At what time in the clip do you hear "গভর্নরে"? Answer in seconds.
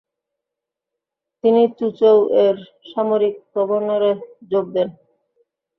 3.55-4.11